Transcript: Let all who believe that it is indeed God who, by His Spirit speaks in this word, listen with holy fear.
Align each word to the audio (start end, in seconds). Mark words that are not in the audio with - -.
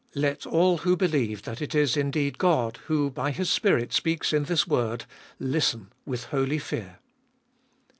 Let 0.15 0.47
all 0.47 0.77
who 0.79 0.97
believe 0.97 1.43
that 1.43 1.61
it 1.61 1.75
is 1.75 1.95
indeed 1.95 2.39
God 2.39 2.77
who, 2.87 3.11
by 3.11 3.29
His 3.29 3.51
Spirit 3.51 3.93
speaks 3.93 4.33
in 4.33 4.45
this 4.45 4.67
word, 4.67 5.05
listen 5.37 5.93
with 6.07 6.23
holy 6.23 6.57
fear. 6.57 6.97